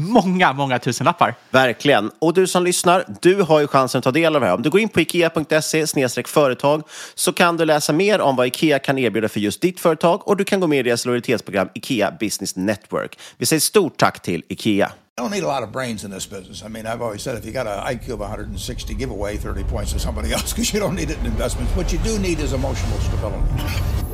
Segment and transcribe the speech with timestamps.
[0.00, 1.34] många, många tusenlappar.
[1.50, 2.10] Verkligen.
[2.18, 4.54] Och du som lyssnar, du har ju chansen att ta del av det här.
[4.54, 5.86] Om du går in på ikea.se
[6.26, 6.82] företag
[7.14, 10.36] så kan du läsa mer om vad Ikea kan erbjuda för just ditt företag och
[10.36, 13.18] du kan gå med i deras lojalitetsprogram Ikea Business Network.
[13.38, 14.92] Vi säger stort tack till Ikea.
[15.18, 16.62] I don't need a lot of brains in this business.
[16.64, 19.64] I mean, I've always said if you got an IQ of 160, give away 30
[19.64, 21.76] points to somebody else because you don't need it in investments.
[21.76, 23.44] What you do need is emotional stability.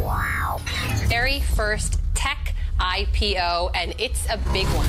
[0.01, 0.61] Wow.
[1.09, 4.89] Very first tech IPO, and it's a big one.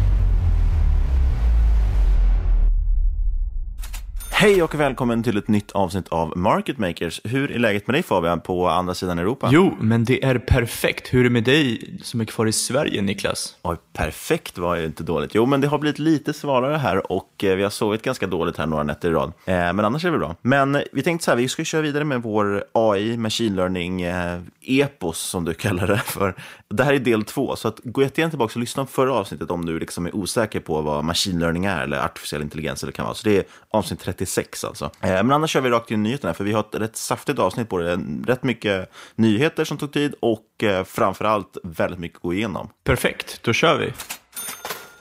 [4.41, 7.21] Hej och välkommen till ett nytt avsnitt av Market Makers.
[7.23, 9.49] Hur är läget med dig Fabian på andra sidan Europa?
[9.51, 11.13] Jo, men det är perfekt.
[11.13, 13.55] Hur är det med dig som är kvar i Sverige, Niklas?
[13.61, 15.35] Oj, perfekt var ju inte dåligt.
[15.35, 18.57] Jo, men det har blivit lite svalare här och eh, vi har sovit ganska dåligt
[18.57, 19.33] här några nätter i rad.
[19.45, 20.35] Eh, men annars är det bra.
[20.41, 24.39] Men vi tänkte så här, vi ska köra vidare med vår AI, machine learning, eh,
[24.61, 26.35] epos som du kallar det för.
[26.67, 29.51] Det här är del två, så att gå jättegärna tillbaka och lyssna på förra avsnittet
[29.51, 33.05] om du liksom är osäker på vad machine learning är eller artificiell intelligens eller kan
[33.05, 33.15] vara.
[33.15, 34.85] Så det är avsnitt 36 alltså.
[35.01, 37.39] Eh, men annars kör vi rakt in i nyheterna, för vi har ett rätt saftigt
[37.39, 37.99] avsnitt på det.
[38.27, 42.33] Rätt mycket nyheter som tog tid och eh, framförallt framför allt väldigt mycket att gå
[42.33, 42.69] igenom.
[42.83, 43.93] Perfekt, då kör vi.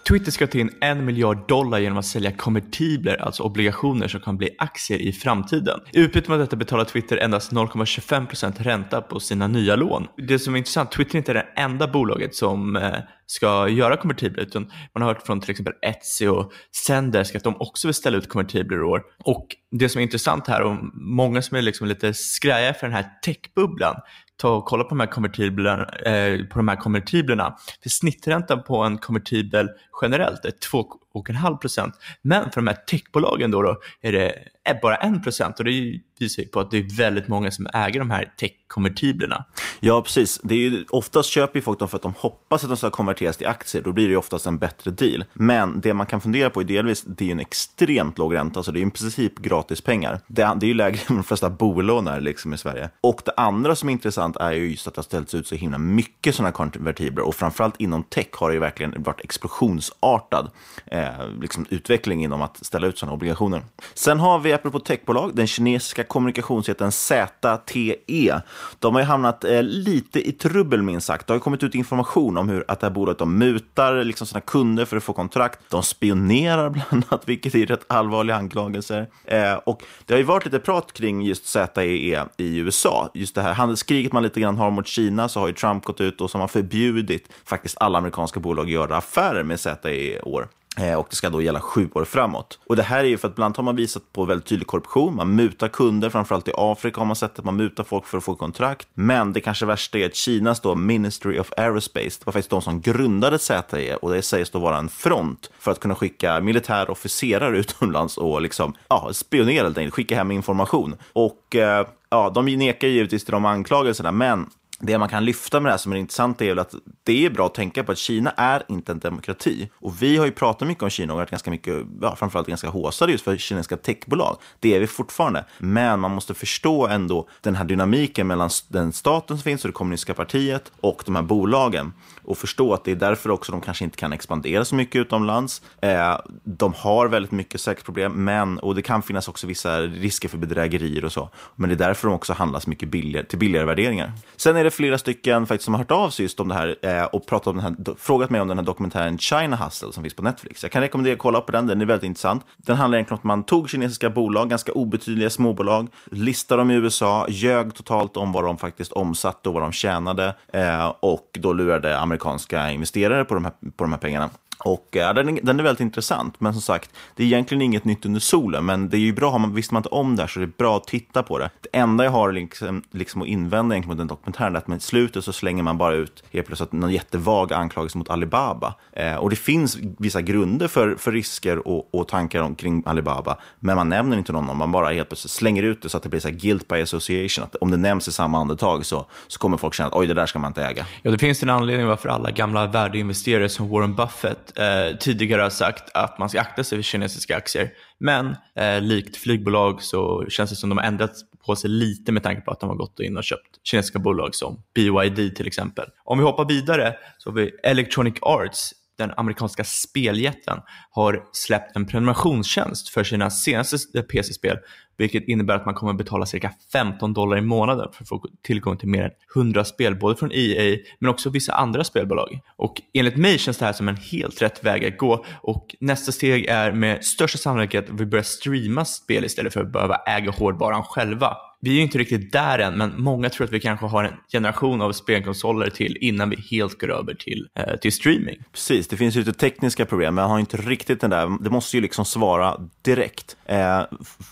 [0.09, 4.37] Twitter ska ta in en miljard dollar genom att sälja konvertibler, alltså obligationer som kan
[4.37, 5.81] bli aktier i framtiden.
[5.93, 10.07] I utbyte mot detta betalar Twitter endast 0,25% ränta på sina nya lån.
[10.29, 12.95] Det som är intressant, Twitter är inte det enda bolaget som eh,
[13.31, 16.53] ska göra konvertibler utan man har hört från till exempel Etsy och
[16.87, 19.03] Zendesk att de också vill ställa ut konvertibler i år.
[19.25, 22.97] Och det som är intressant här och många som är liksom lite skraja för den
[22.97, 23.97] här techbubblan
[24.37, 27.57] ta och kolla på de här konvertiblerna, eh, på de här konvertiblerna.
[27.83, 29.69] För snitträntan på en konvertibel
[30.03, 31.95] generellt är 2,5 procent.
[32.23, 34.35] Men för de här techbolagen då, då är det
[34.83, 37.67] bara 1 procent och det är visar ju på att det är väldigt många som
[37.75, 39.45] äger de här tech-konvertiblerna.
[39.81, 40.41] Ja, precis.
[40.43, 42.91] Det är ju, oftast köper ju folk dem för att de hoppas att de ska
[42.91, 43.83] konverteras till aktier.
[43.83, 45.25] Då blir det ju oftast en bättre deal.
[45.33, 48.63] Men det man kan fundera på är delvis, det är ju en extremt låg ränta,
[48.63, 50.21] så det är i princip gratis pengar.
[50.27, 52.91] Det, det är ju lägre än de flesta bolån är liksom i Sverige.
[53.01, 55.55] Och det andra som är intressant är ju just att det har ställts ut så
[55.55, 60.51] himla mycket sådana konvertibler och framförallt inom tech har det ju verkligen varit explosionsartad
[60.87, 63.65] eh, liksom utveckling inom att ställa ut sådana obligationer.
[63.95, 68.41] Sen har vi, apropå techbolag, den kinesiska kommunikationsjätten ZTE.
[68.79, 71.27] De har ju hamnat eh, lite i trubbel minst sagt.
[71.27, 74.27] Det har ju kommit ut information om hur att det här bolaget de mutar liksom
[74.27, 75.61] sina kunder för att få kontrakt.
[75.69, 79.07] De spionerar bland annat, vilket är rätt allvarliga anklagelser.
[79.25, 83.11] Eh, och det har ju varit lite prat kring just ZTE i USA.
[83.15, 86.01] Just det här handelskriget man lite grann har mot Kina så har ju Trump gått
[86.01, 90.21] ut och som har förbjudit faktiskt alla amerikanska bolag att göra affärer med ZTE i
[90.21, 90.49] år.
[90.77, 92.59] Eh, och det ska då gälla sju år framåt.
[92.67, 94.67] Och det här är ju för att bland annat har man visat på väldigt tydlig
[94.67, 95.17] korruption.
[95.17, 98.25] Man mutar kunder, framförallt i Afrika har man sett att man mutar folk för att
[98.25, 98.89] få kontrakt.
[98.95, 102.63] Men det kanske värsta är att Kinas då Ministry of Aerospace, det var faktiskt de
[102.63, 106.93] som grundade ZTE och det sägs då vara en front för att kunna skicka militära
[106.93, 110.97] officerare utomlands och liksom, ja, spionera helt enkelt, skicka hem information.
[111.13, 114.47] Och eh, ja, de nekar givetvis till de anklagelserna, men
[114.81, 116.75] det man kan lyfta med det här som är intressant är väl att
[117.05, 119.71] det är bra att tänka på att Kina är inte en demokrati.
[119.75, 122.69] Och vi har ju pratat mycket om Kina och varit ganska mycket, ja, framförallt ganska
[122.69, 124.37] håsade just för kinesiska techbolag.
[124.61, 125.45] Det är vi fortfarande.
[125.59, 129.73] Men man måste förstå ändå den här dynamiken mellan den staten som finns och det
[129.73, 131.93] kommunistiska partiet och de här bolagen.
[132.25, 135.63] Och förstå att det är därför också de kanske inte kan expandera så mycket utomlands.
[135.83, 140.39] Eh, de har väldigt mycket säkerhetsproblem, men, och det kan finnas också vissa risker för
[140.39, 141.31] bedrägerier och så.
[141.57, 144.13] Men det är därför de också handlas mycket billigare, till billigare värderingar.
[144.37, 146.77] Sen är det flera stycken faktiskt som har hört av sig just om det här
[146.83, 150.03] eh, och pratat om den här, frågat mig om den här dokumentären China Hustle som
[150.03, 150.63] finns på Netflix.
[150.63, 152.45] Jag kan rekommendera att kolla på den, den är väldigt intressant.
[152.57, 156.75] Den handlar egentligen om att man tog kinesiska bolag, ganska obetydliga småbolag, listade dem i
[156.75, 161.53] USA, ljög totalt om vad de faktiskt omsatte och vad de tjänade eh, och då
[161.53, 164.31] lurade amerikanska investerare på de här, på de här pengarna.
[164.65, 167.63] Och eh, ja, den, är, den är väldigt intressant, men som sagt, det är egentligen
[167.63, 170.23] inget nytt under solen, men det är ju bra, man, visste man inte om det
[170.23, 171.51] här så är det bra att titta på det.
[171.61, 175.25] Det enda jag har liksom, liksom att invända mot den dokumentären är att med slutet
[175.25, 178.75] så slänger man bara ut helt plötsligt någon jättevag anklagelse mot Alibaba.
[178.93, 183.77] Eh, och det finns vissa grunder för, för risker och, och tankar omkring Alibaba, men
[183.77, 186.21] man nämner inte någon, man bara helt plötsligt slänger ut det så att det blir
[186.21, 189.57] så här guilt by association, att om det nämns i samma andetag så, så kommer
[189.57, 190.87] folk känna att oj, det där ska man inte äga.
[191.03, 195.51] Ja, det finns en anledning varför alla gamla värdeinvesterare som Warren Buffett eh, tidigare har
[195.51, 197.71] sagt att man ska akta sig för kinesiska aktier.
[197.99, 201.13] Men eh, likt flygbolag så känns det som de har ändrat
[201.47, 204.35] på sig lite med tanke på att de har gått in och köpt kinesiska bolag
[204.35, 205.87] som BYD till exempel.
[206.05, 210.59] Om vi hoppar vidare så har vi Electronic Arts den amerikanska speljätten
[210.91, 214.59] har släppt en prenumerationstjänst för sina senaste PC-spel,
[214.97, 218.77] vilket innebär att man kommer betala cirka 15 dollar i månaden för att få tillgång
[218.77, 222.41] till mer än 100 spel, både från EA men också vissa andra spelbolag.
[222.57, 226.13] Och enligt mig känns det här som en helt rätt väg att gå och nästa
[226.13, 230.31] steg är med största sannolikhet att vi börjar streama spel istället för att behöva äga
[230.31, 233.87] hårdvaran själva vi är ju inte riktigt där än, men många tror att vi kanske
[233.87, 238.39] har en generation av spelkonsoler till innan vi helt går över till, eh, till streaming.
[238.53, 241.51] Precis, det finns ju lite tekniska problem, men jag har inte riktigt den där, det
[241.51, 243.83] måste ju liksom svara direkt, eh,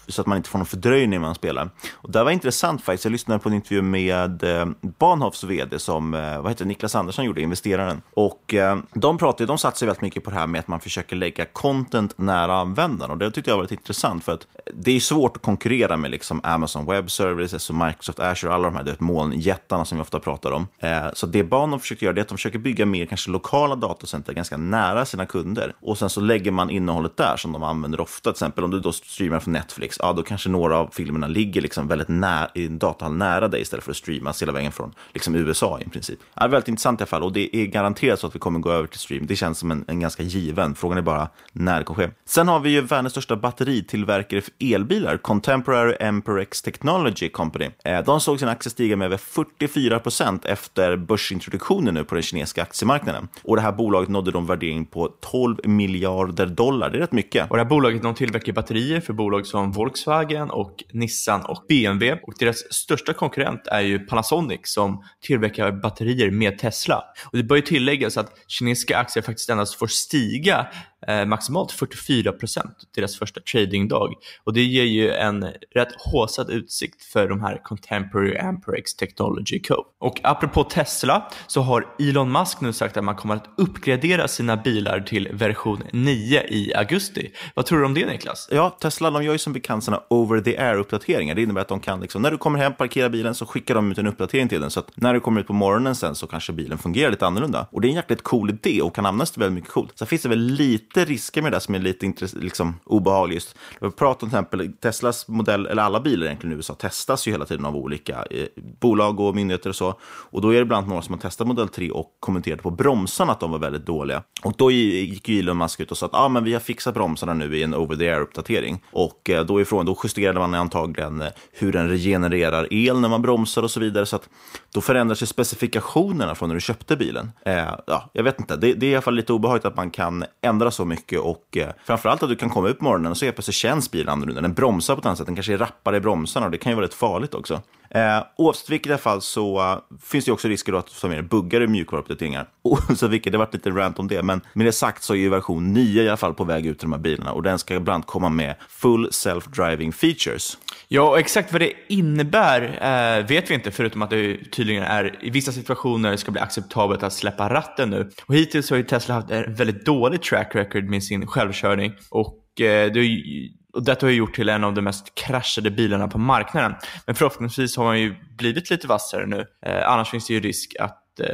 [0.08, 1.70] så att man inte får någon fördröjning när man spelar.
[1.92, 4.66] Och det var intressant faktiskt, jag lyssnade på en intervju med eh,
[4.99, 8.02] Bahnhofs vd, som eh, vad heter Niklas Andersson gjorde, investeraren.
[8.14, 11.16] Och eh, de pratade, de satsar väldigt mycket på det här med att man försöker
[11.16, 15.00] lägga content nära användaren, och det tyckte jag var lite intressant, för att det är
[15.00, 19.00] svårt att konkurrera med liksom Amazon Web Services och Microsoft Azure, alla de här vet,
[19.00, 20.66] molnjättarna som vi ofta pratar om.
[20.78, 23.76] Eh, så det Bahnhof försöker göra det är att de försöker bygga mer kanske lokala
[23.76, 25.72] datacenter ganska nära sina kunder.
[25.80, 28.22] Och sen så lägger man innehållet där som de använder ofta.
[28.22, 31.60] Till exempel om du då streamar från Netflix, ja då kanske några av filmerna ligger
[31.60, 34.94] liksom väldigt nära, i en datahall nära dig istället för att streamas hela vägen från
[35.14, 36.18] liksom USA i princip.
[36.34, 38.70] Ja, väldigt intressant i alla fall och det är garanterat så att vi kommer gå
[38.72, 39.26] över till stream.
[39.26, 40.75] Det känns som en, en ganska given.
[40.75, 42.12] Frågan är bara när det kommer ske.
[42.25, 47.71] Sen har vi ju världens största batteritillverkare för elbilar, Contemporary Emperex Technology Technology Company.
[47.85, 52.23] Eh, de såg sin aktie stiga med över 44 procent efter börsintroduktionen nu på den
[52.23, 53.29] kinesiska aktiemarknaden.
[53.43, 56.91] Och det här bolaget nådde de värdering på 12 miljarder dollar.
[56.91, 57.50] Det är rätt mycket.
[57.50, 62.21] Och det här bolaget de tillverkar batterier för bolag som Volkswagen och Nissan och BMW.
[62.23, 67.05] Och deras största konkurrent är ju Panasonic som tillverkar batterier med Tesla.
[67.33, 70.67] Och det bör ju tilläggas att kinesiska aktier faktiskt endast får stiga
[71.07, 74.14] Eh, maximalt 44 procent deras första tradingdag.
[74.45, 79.75] Och det ger ju en rätt håsad utsikt för de här Contemporary Amperex Technology Co.
[80.00, 84.57] Och apropå Tesla så har Elon Musk nu sagt att man kommer att uppgradera sina
[84.57, 87.31] bilar till version 9 i augusti.
[87.55, 88.49] Vad tror du om det Niklas?
[88.50, 91.35] Ja, Tesla de gör ju som bekant sina over the air-uppdateringar.
[91.35, 93.93] Det innebär att de kan, liksom, när du kommer hem, parkera bilen, så skickar de
[93.93, 94.71] ut en uppdatering till den.
[94.71, 97.67] Så att när du kommer ut på morgonen sen så kanske bilen fungerar lite annorlunda.
[97.71, 99.99] Och det är en jäkligt cool idé och kan användas till väldigt mycket coolt.
[99.99, 103.54] Sen finns det väl lite lite risker med det som är lite liksom, obehagligt.
[103.80, 107.33] Vi pratar om till exempel Teslas modell, eller alla bilar egentligen i USA, testas ju
[107.33, 108.47] hela tiden av olika eh,
[108.80, 109.95] bolag och myndigheter och så.
[110.02, 112.71] Och då är det bland annat några som har testat modell 3 och kommenterat på
[112.71, 114.23] bromsarna att de var väldigt dåliga.
[114.42, 116.95] Och då gick ju Elon Musk ut och sa att ah, men vi har fixat
[116.95, 118.78] bromsarna nu i en over the air-uppdatering.
[118.90, 123.23] Och eh, då ifrån, då justerade man antagligen eh, hur den regenererar el när man
[123.23, 124.07] bromsar och så vidare.
[124.07, 124.28] Så att
[124.75, 127.30] då förändras ju specifikationerna från när du köpte bilen.
[127.47, 129.90] Eh, ja, jag vet inte, det, det, är i alla fall lite obehagligt att man
[129.90, 133.18] kan ändra så mycket och eh, framförallt att du kan komma upp på morgonen och
[133.18, 134.40] så helt plötsligt känns bilen annorlunda.
[134.40, 136.73] Den bromsar på ett annat sätt, den kanske är rappare i bromsarna och det kan
[136.73, 137.62] ju vara rätt farligt också.
[137.90, 141.66] Eh, oavsett vilket fall så uh, finns det också risker att som med buggar i
[141.66, 142.49] mjukvaruuppdateringar.
[142.62, 145.18] Oavsett vilket, det har varit lite rant om det, men med det sagt så är
[145.18, 147.59] ju version 9 i alla fall på väg ut till de här bilarna och den
[147.59, 150.59] ska ibland komma med full self-driving features.
[150.88, 155.18] Ja, och exakt vad det innebär eh, vet vi inte, förutom att det tydligen är
[155.21, 158.11] i vissa situationer ska bli acceptabelt att släppa ratten nu.
[158.26, 162.61] Och hittills har ju Tesla haft en väldigt dålig track record med sin självkörning och
[162.61, 166.18] eh, det det och detta har gjort till en av de mest kraschade bilarna på
[166.18, 166.75] marknaden.
[167.06, 169.46] Men förhoppningsvis har man ju blivit lite vassare nu.
[169.66, 171.26] Eh, annars finns det ju risk att eh,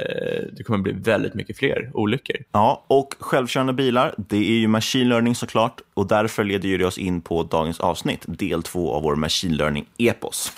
[0.52, 2.36] det kommer bli väldigt mycket fler olyckor.
[2.52, 5.80] Ja, och självkörande bilar, det är ju machine learning såklart.
[5.94, 10.52] Och därför leder det oss in på dagens avsnitt, del två av vår machine learning-epos.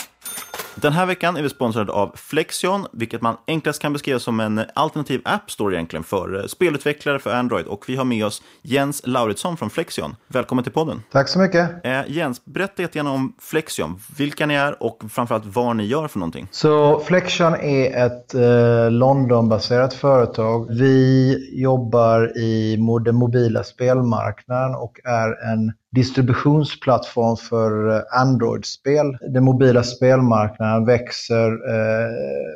[0.81, 4.61] Den här veckan är vi sponsrade av Flexion, vilket man enklast kan beskriva som en
[4.75, 7.67] alternativ app store egentligen för eh, spelutvecklare för Android.
[7.67, 10.17] Och vi har med oss Jens Lauritsson från Flexion.
[10.29, 11.03] Välkommen till podden.
[11.13, 11.87] Tack så mycket.
[11.87, 16.19] Eh, Jens, berätta jättegärna om Flexion, vilka ni är och framförallt vad ni gör för
[16.19, 16.49] någonting.
[16.51, 20.67] Så Flexion är ett eh, Londonbaserat företag.
[20.71, 29.19] Vi jobbar i den mobila spelmarknaden och är en distributionsplattform för eh, Android-spel.
[29.33, 32.11] Den mobila spelmarknaden växer eh,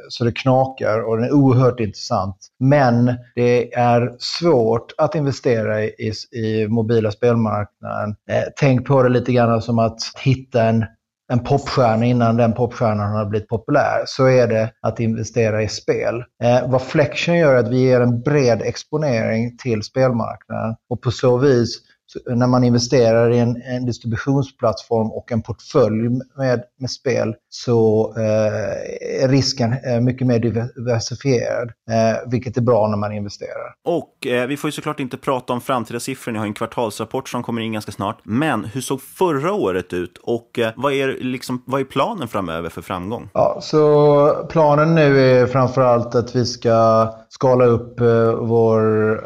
[0.09, 2.37] så det knakar och den är oerhört intressant.
[2.59, 8.17] Men det är svårt att investera i, i mobila spelmarknaden.
[8.31, 10.85] Eh, tänk på det lite grann som att hitta en
[11.33, 16.25] en popstjärna innan den popstjärnan har blivit populär så är det att investera i spel.
[16.43, 21.11] Eh, vad Flexion gör är att vi ger en bred exponering till spelmarknaden och på
[21.11, 21.79] så vis
[22.27, 29.25] när man investerar i en, en, distributionsplattform och en portfölj med, med spel så eh,
[29.25, 33.75] är risken eh, mycket mer diversifierad, eh, vilket är bra när man investerar.
[33.85, 37.29] Och eh, vi får ju såklart inte prata om framtida siffror, ni har en kvartalsrapport
[37.29, 38.21] som kommer in ganska snart.
[38.25, 42.69] Men hur såg förra året ut och eh, vad, är, liksom, vad är planen framöver
[42.69, 43.29] för framgång?
[43.35, 48.81] Ja, så planen nu är framförallt att vi ska skala upp eh, vår,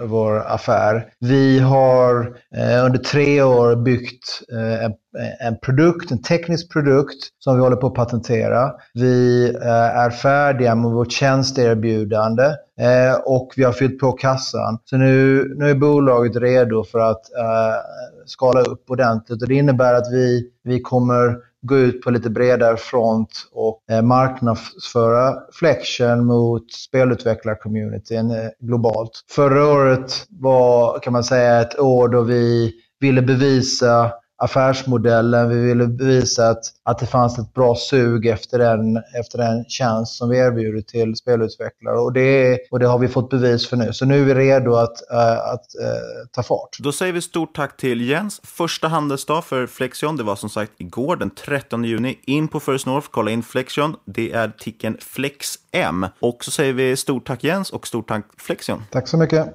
[0.06, 1.06] vår affär.
[1.20, 4.92] Vi har eh, under tre år byggt eh, en,
[5.40, 8.73] en, produkt, en teknisk produkt som vi håller på att patentera.
[8.94, 12.44] Vi eh, är färdiga med vårt tjänsteerbjudande
[12.80, 14.78] eh, och vi har fyllt på kassan.
[14.84, 17.76] Så nu, nu är bolaget redo för att eh,
[18.26, 22.76] skala upp ordentligt och det innebär att vi, vi kommer gå ut på lite bredare
[22.76, 29.25] front och eh, marknadsföra Flexion mot spelutvecklarcommunityn eh, globalt.
[29.30, 35.49] Förra året var kan man säga ett år då vi ville bevisa affärsmodellen.
[35.49, 40.17] Vi ville bevisa att, att det fanns ett bra sug efter den, efter den tjänst
[40.17, 41.99] som vi erbjuder till spelutvecklare.
[41.99, 43.93] Och det, och det har vi fått bevis för nu.
[43.93, 46.76] Så nu är vi redo att, äh, att äh, ta fart.
[46.79, 48.41] Då säger vi stort tack till Jens.
[48.45, 52.19] Första handelsdag för Flexion, det var som sagt igår den 13 juni.
[52.25, 53.97] In på First North, kolla in Flexion.
[54.05, 56.07] Det är ticken FlexM.
[56.21, 58.83] Och så säger vi stort tack Jens och stort tack Flexion.
[58.91, 59.55] Tack så mycket.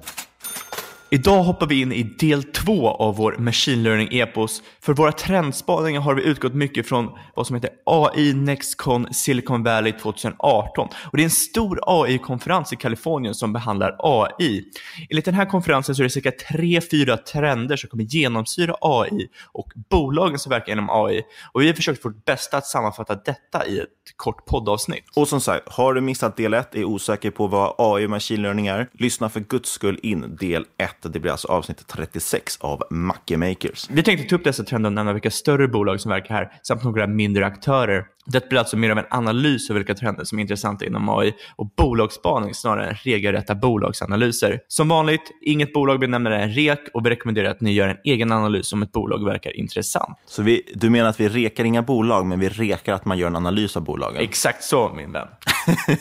[1.12, 4.62] Idag hoppar vi in i del två av vår Machine Learning-epos.
[4.80, 9.92] För våra trendspaningar har vi utgått mycket från vad som heter AI Nextcon Silicon Valley
[9.92, 10.88] 2018.
[11.10, 14.64] Och det är en stor AI-konferens i Kalifornien som behandlar AI.
[15.10, 19.28] Enligt den här konferensen så är det cirka tre, fyra trender som kommer genomsyra AI
[19.52, 21.22] och bolagen som verkar inom AI.
[21.52, 25.04] Och vi har försökt vårt bästa att sammanfatta detta i ett kort poddavsnitt.
[25.16, 28.42] Och som sagt, har du missat del 1, är osäker på vad AI och machine
[28.42, 30.99] learning är, lyssna för guds skull in del 1.
[31.02, 33.90] Det blir alltså avsnitt 36 av Macke Makers.
[33.90, 36.84] Vi tänkte ta upp dessa trender och nämna vilka större bolag som verkar här samt
[36.84, 38.04] några mindre aktörer.
[38.32, 41.34] Det blir alltså mer av en analys av vilka trender som är intressanta inom AI
[41.56, 44.60] och bolagsspaning snarare än regelrätta bolagsanalyser.
[44.68, 48.32] Som vanligt, inget bolag benämner en rek och vi rekommenderar att ni gör en egen
[48.32, 50.18] analys om ett bolag verkar intressant.
[50.26, 53.26] Så vi, du menar att vi rekar inga bolag, men vi rekar att man gör
[53.26, 54.22] en analys av bolagen?
[54.22, 55.28] Exakt så, min vän.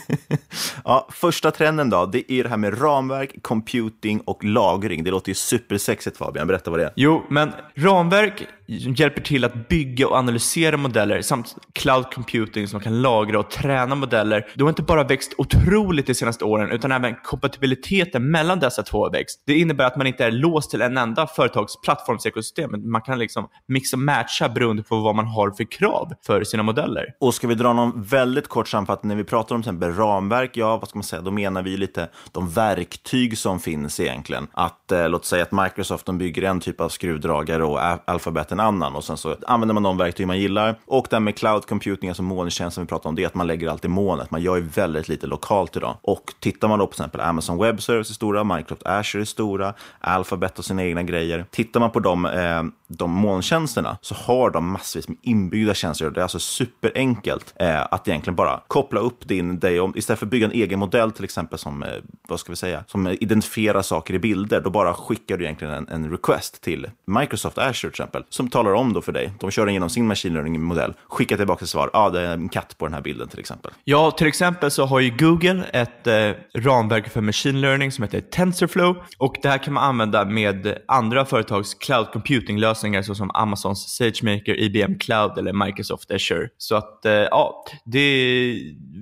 [0.84, 5.04] ja, första trenden då, det är det här med ramverk, computing och lagring.
[5.04, 6.94] Det låter ju supersexigt Fabian, berätta vad det är.
[6.96, 13.02] Jo, men ramverk hjälper till att bygga och analysera modeller samt cloud computing som kan
[13.02, 14.48] lagra och träna modeller.
[14.56, 19.04] Det har inte bara växt otroligt de senaste åren utan även kompatibiliteten mellan dessa två
[19.04, 19.44] har växt.
[19.46, 22.92] Det innebär att man inte är låst till en enda företags plattformsekosystem.
[22.92, 26.64] Man kan liksom mixa och matcha beroende på vad man har för krav för sina
[26.64, 27.06] modeller.
[27.20, 30.58] Och ska vi dra någon väldigt kort sammanfattning när vi pratar om till exempel ramverk,
[30.58, 34.48] ja vad ska man säga, då menar vi lite de verktyg som finns egentligen.
[34.52, 38.66] Att eh, låt säga att Microsoft de bygger en typ av skruvdragare och Alphabet en
[38.66, 40.76] annan och sen så använder man de verktyg man gillar.
[40.86, 43.48] Och det här med cloud computing, alltså molntjänsten vi pratar om, det är att man
[43.48, 44.32] lägger allt i molnet.
[44.32, 45.98] Man gör ju väldigt lite lokalt idag.
[46.02, 49.26] Och tittar man då på till exempel Amazon Web Services är stora, Microsoft Azure är
[49.26, 51.46] stora, Alphabet och sina egna grejer.
[51.52, 56.10] Tittar man på de, eh, de molntjänsterna så har de massvis med inbyggda tjänster.
[56.10, 60.26] Det är alltså superenkelt eh, att egentligen bara koppla upp din dig om, istället för
[60.26, 61.90] att bygga en egen modell till exempel som, eh,
[62.28, 65.88] vad ska vi säga, som identifierar saker i bilder, då bara skickar du egentligen en,
[65.88, 69.32] en request till Microsoft Azure till exempel, som talar om då för dig.
[69.40, 72.34] De kör den genom sin machine learning-modell, skickar tillbaka ett svar, ja ah, det är
[72.34, 73.72] en katt på den här bilden till exempel.
[73.84, 78.22] Ja, till exempel så har ju Google ett eh, ramverk för machine learning som heter
[78.22, 84.60] TensorFlow och det här kan man använda med andra företags cloud computing-lösningar såsom Amazons SageMaker,
[84.60, 86.50] IBM Cloud eller Microsoft Azure.
[86.58, 88.60] Så att eh, ja, det är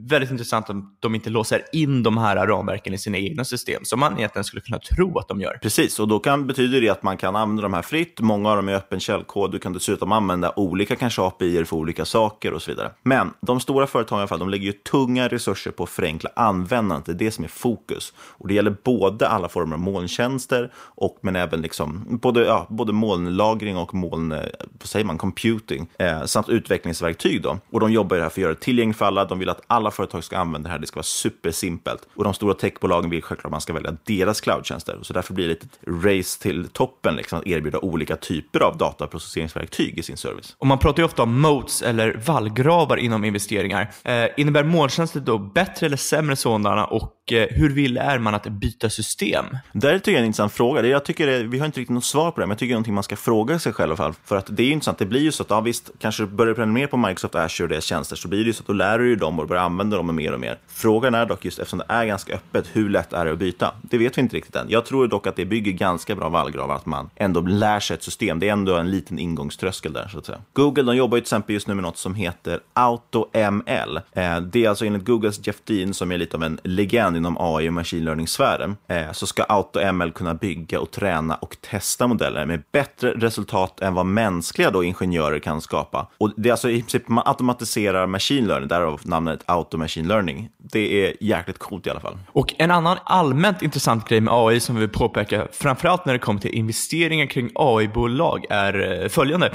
[0.10, 4.00] väldigt intressant att de inte låser in de här ramverken i sina egna system som
[4.00, 5.60] man egentligen skulle kunna tro att de gör.
[5.62, 8.20] Precis, och då kan, betyder det att man kan använda de här fritt.
[8.20, 9.37] Många av dem är öppen källkod.
[9.52, 12.92] Du kan dessutom använda olika kanske API för olika saker och så vidare.
[13.04, 16.30] Men de stora företagen i alla fall, de lägger ju tunga resurser på att förenkla
[16.36, 17.06] användandet.
[17.06, 18.14] Det är det som är fokus.
[18.20, 22.94] Och det gäller både alla former av molntjänster och men även liksom både, ja, både
[22.94, 24.40] molnlagring och moln, eh,
[24.80, 27.58] vad säger man, computing eh, samt utvecklingsverktyg då.
[27.72, 29.26] Och de jobbar ju här för att göra det tillgängligt för alla.
[29.26, 30.80] De vill att alla företag ska använda det här.
[30.80, 32.08] Det ska vara supersimpelt.
[32.16, 35.00] Och de stora techbolagen vill självklart att man ska välja deras cloudtjänster.
[35.02, 39.27] Så därför blir det ett race till toppen, liksom, att erbjuda olika typer av dataprocesser
[39.28, 40.56] dataprocesseringsverktyg i sin service.
[40.58, 43.92] Och man pratar ju ofta om moats eller vallgravar inom investeringar.
[44.04, 48.48] Eh, innebär molntjänster då bättre eller sämre sådana och eh, hur vill är man att
[48.48, 49.46] byta system?
[49.74, 50.88] Det är tycker jag en intressant fråga.
[50.88, 52.74] Jag tycker det, vi har inte riktigt något svar på det, men jag tycker det
[52.74, 54.14] är någonting man ska fråga sig själv i alla fall.
[54.26, 56.28] För att det är ju intressant, det blir ju så att, ja visst, kanske du
[56.28, 58.74] börjar prenumerera på Microsoft Azure och deras tjänster, så blir det ju så att då
[58.74, 60.58] lär du ju dem och börjar använda dem mer och mer.
[60.68, 63.74] Frågan är dock just eftersom det är ganska öppet, hur lätt är det att byta?
[63.82, 64.66] Det vet vi inte riktigt än.
[64.70, 68.04] Jag tror dock att det bygger ganska bra vallgravar, att man ändå lär sig ett
[68.04, 68.40] system.
[68.40, 70.42] Det är ändå en liten liten ingångströskel där, så att säga.
[70.54, 74.00] Google, de jobbar ju till exempel just nu med något som heter AutoML.
[74.12, 77.38] Eh, det är alltså enligt Googles Jeff Dean, som är lite av en legend inom
[77.40, 82.46] AI och machine learning-sfären, eh, så ska AutoML kunna bygga och träna och testa modeller
[82.46, 86.08] med bättre resultat än vad mänskliga då ingenjörer kan skapa.
[86.18, 90.50] Och det är alltså i princip, man automatiserar machine learning, därav namnet Auto Machine Learning.
[90.58, 92.18] Det är jäkligt coolt i alla fall.
[92.28, 96.20] Och en annan allmänt intressant grej med AI som vi vill påpeka, framförallt när det
[96.20, 99.52] kommer till investeringar kring AI-bolag, är eh, eh, följande.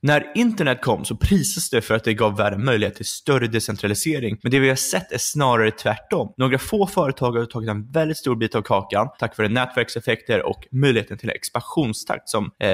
[0.00, 4.38] När internet kom så prisades det för att det gav världen möjlighet till större decentralisering.
[4.42, 6.32] Men det vi har sett är snarare tvärtom.
[6.36, 10.66] Några få företag har tagit en väldigt stor bit av kakan tack vare nätverkseffekter och
[10.70, 12.68] möjligheten till expansionstakt som eh,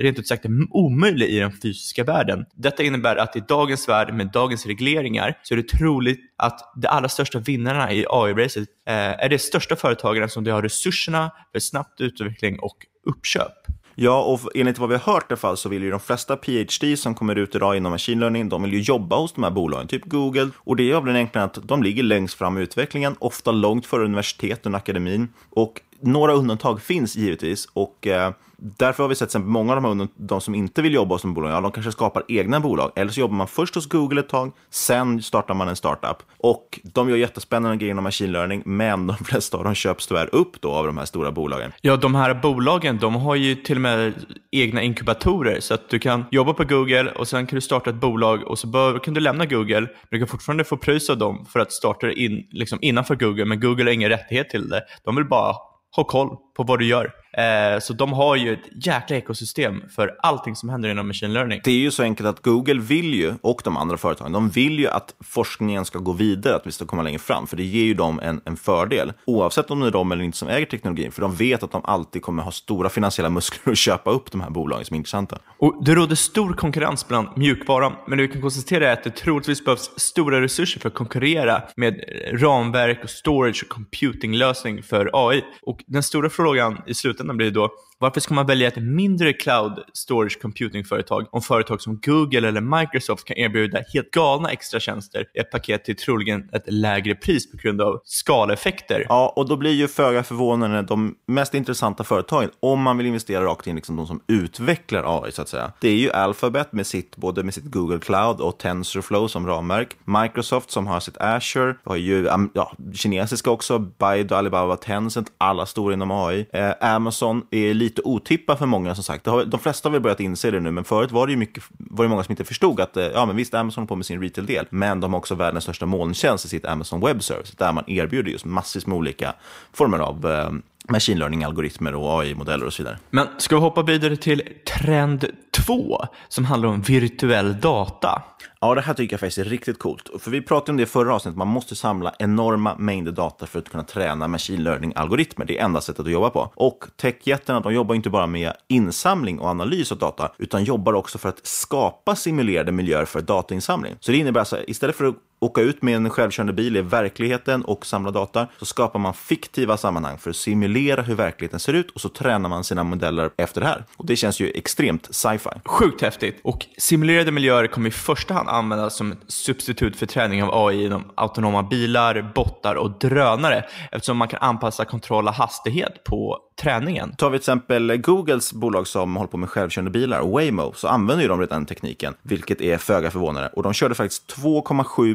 [0.00, 2.44] rent ut sagt är omöjlig i den fysiska världen.
[2.54, 6.88] Detta innebär att i dagens värld med dagens regleringar så är det troligt att de
[6.88, 11.60] allra största vinnarna i AI-racet eh, är de största företagen som de har resurserna för
[11.60, 13.52] snabbt utveckling och uppköp.
[14.00, 16.36] Ja, och enligt vad vi har hört i alla fall så vill ju de flesta
[16.36, 19.50] PhD som kommer ut idag inom machine learning, de vill ju jobba hos de här
[19.50, 20.50] bolagen, typ Google.
[20.56, 23.86] Och det är av den enkla att de ligger längst fram i utvecklingen, ofta långt
[23.86, 25.28] före universiteten och akademin.
[25.50, 30.00] Och några undantag finns givetvis och eh, Därför har vi sett att många av de,
[30.00, 32.92] här, de som inte vill jobba hos en bolag, ja, de kanske skapar egna bolag.
[32.96, 36.16] Eller så jobbar man först hos Google ett tag, sen startar man en startup.
[36.38, 40.34] Och de gör jättespännande grejer inom machine learning, men de flesta av dem köps tyvärr
[40.34, 41.72] upp då av de här stora bolagen.
[41.80, 44.12] Ja, de här bolagen, de har ju till och med
[44.50, 47.96] egna inkubatorer, så att du kan jobba på Google och sen kan du starta ett
[47.96, 51.18] bolag och så bör, kan du lämna Google, men du kan fortfarande få pröjs av
[51.18, 54.68] dem för att starta det in, liksom innanför Google, men Google har ingen rättighet till
[54.68, 54.82] det.
[55.04, 55.54] De vill bara
[55.96, 57.12] ha koll på vad du gör.
[57.32, 61.60] Eh, så de har ju ett jäkla ekosystem för allting som händer inom machine learning.
[61.64, 64.78] Det är ju så enkelt att Google vill ju, och de andra företagen, de vill
[64.78, 67.84] ju att forskningen ska gå vidare, att vi ska komma längre fram, för det ger
[67.84, 71.12] ju dem en, en fördel, oavsett om det är de eller inte som äger teknologin,
[71.12, 74.40] för de vet att de alltid kommer ha stora finansiella muskler att köpa upp de
[74.40, 75.38] här bolagen som är intressanta.
[75.58, 79.10] Och det råder stor konkurrens bland mjukvaran, men det vi kan konstatera är att det
[79.10, 85.44] troligtvis behövs stora resurser för att konkurrera med ramverk och storage och computinglösning för AI.
[85.62, 89.72] Och den stora frågan i slutändan blir då, varför ska man välja ett mindre cloud
[89.92, 95.38] storage computing-företag om företag som Google eller Microsoft kan erbjuda helt galna extra tjänster i
[95.38, 99.06] ett paket till troligen ett lägre pris på grund av skaleffekter?
[99.08, 103.44] Ja, och då blir ju föga förvånande de mest intressanta företagen, om man vill investera
[103.44, 105.72] rakt in, liksom de som utvecklar AI så att säga.
[105.80, 109.96] Det är ju Alphabet med sitt, både med sitt Google Cloud och TensorFlow som ramverk.
[110.04, 115.94] Microsoft som har sitt Azure, har ju ja, kinesiska också, Baidu, Alibaba, Tencent, alla stora
[115.94, 116.46] inom AI.
[116.52, 119.24] Eh, Amazon är lite Lite otippat för många som sagt.
[119.24, 122.04] de flesta har väl börjat inse det nu, men förut var det ju mycket, var
[122.04, 124.22] det många som inte förstod att, eh, ja men visst, Amazon håller på med sin
[124.22, 127.84] retail-del, men de har också världens största molntjänst i sitt Amazon Web Service, där man
[127.90, 129.34] erbjuder just massvis med olika
[129.72, 130.50] former av eh,
[130.90, 132.98] machine learning-algoritmer och AI-modeller och så vidare.
[133.10, 134.42] Men ska vi hoppa vidare till
[134.78, 138.22] trend två, som handlar om virtuell data?
[138.60, 140.10] Ja, det här tycker jag faktiskt är riktigt coolt.
[140.20, 143.58] För vi pratade om det i förra avsnittet, man måste samla enorma mängder data för
[143.58, 145.44] att kunna träna machine learning-algoritmer.
[145.44, 146.52] Det är enda sättet att jobba på.
[146.54, 151.18] Och techjättarna, de jobbar inte bara med insamling och analys av data, utan jobbar också
[151.18, 153.96] för att skapa simulerade miljöer för datainsamling.
[154.00, 157.64] Så det innebär alltså, istället för att åka ut med en självkörande bil i verkligheten
[157.64, 161.90] och samla data, så skapar man fiktiva sammanhang för att simulera hur verkligheten ser ut
[161.90, 163.84] och så tränar man sina modeller efter det här.
[163.96, 165.50] Och det känns ju extremt sci-fi.
[165.64, 166.40] Sjukt häftigt.
[166.42, 170.84] Och simulerade miljöer kommer i första hand användas som ett substitut för träning av AI
[170.84, 177.14] inom autonoma bilar, bottar och drönare eftersom man kan anpassa kontroll och hastighet på träningen.
[177.16, 181.22] Tar vi till exempel Googles bolag som håller på med självkörande bilar, Waymo, så använder
[181.22, 183.50] ju de redan tekniken, vilket är föga förvånande.
[183.52, 185.14] Och de körde faktiskt 2,7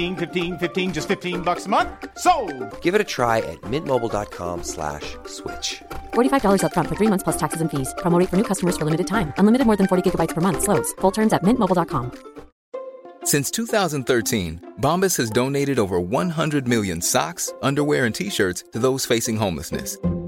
[0.00, 1.88] 15, 15 15, just 15 bucks a month.
[2.16, 2.32] So,
[2.80, 5.82] Give it a try at mintmobile.com slash switch.
[6.14, 7.92] $45 up front for 3 months plus taxes and fees.
[7.98, 9.32] Promo rate for new customers for limited time.
[9.38, 10.92] Unlimited more than 40 gigabytes per month slows.
[11.00, 12.12] Full terms at mintmobile.com.
[13.24, 19.36] Since 2013, Bombas has donated over 100 million socks, underwear and t-shirts to those facing
[19.36, 19.98] homelessness.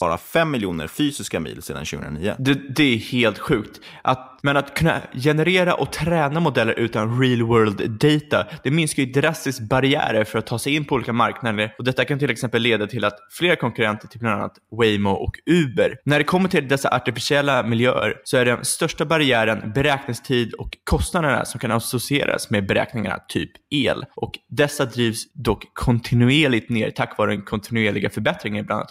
[0.00, 2.34] bara 5 miljoner fysiska mil sedan 2009.
[2.38, 3.80] Det, det är helt sjukt.
[4.02, 9.12] Att, men att kunna generera och träna modeller utan real world data, det minskar ju
[9.12, 12.62] drastiskt barriärer för att ta sig in på olika marknader och detta kan till exempel
[12.62, 15.96] leda till att fler konkurrenter till bland annat Waymo och Uber.
[16.04, 21.44] När det kommer till dessa artificiella miljöer så är den största barriären beräkningstid och kostnaderna
[21.44, 24.04] som kan associeras med beräkningarna, typ el.
[24.16, 28.90] Och dessa drivs dock kontinuerligt ner tack vare den kontinuerliga förbättringen bland annat